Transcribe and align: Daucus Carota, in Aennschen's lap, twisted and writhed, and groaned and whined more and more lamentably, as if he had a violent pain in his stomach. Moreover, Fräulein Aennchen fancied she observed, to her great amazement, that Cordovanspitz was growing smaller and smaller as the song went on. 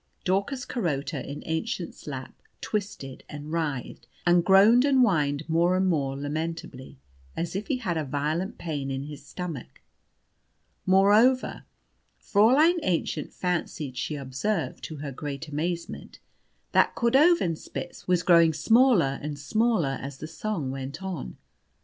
Daucus 0.23 0.65
Carota, 0.65 1.23
in 1.23 1.43
Aennschen's 1.45 2.07
lap, 2.07 2.33
twisted 2.59 3.23
and 3.29 3.51
writhed, 3.51 4.07
and 4.25 4.43
groaned 4.43 4.83
and 4.83 5.01
whined 5.01 5.47
more 5.47 5.77
and 5.77 5.85
more 5.87 6.17
lamentably, 6.17 6.97
as 7.37 7.55
if 7.55 7.67
he 7.67 7.77
had 7.77 7.97
a 7.97 8.03
violent 8.03 8.57
pain 8.57 8.89
in 8.89 9.03
his 9.03 9.23
stomach. 9.23 9.79
Moreover, 10.87 11.65
Fräulein 12.19 12.79
Aennchen 12.83 13.31
fancied 13.31 13.95
she 13.95 14.15
observed, 14.15 14.83
to 14.85 14.95
her 14.95 15.11
great 15.11 15.47
amazement, 15.47 16.17
that 16.71 16.95
Cordovanspitz 16.95 18.07
was 18.07 18.23
growing 18.23 18.53
smaller 18.53 19.19
and 19.21 19.37
smaller 19.37 19.99
as 20.01 20.17
the 20.17 20.25
song 20.25 20.71
went 20.71 21.03
on. 21.03 21.37